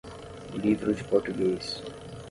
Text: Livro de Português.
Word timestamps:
Livro 0.55 0.95
de 0.95 1.03
Português. 1.03 1.83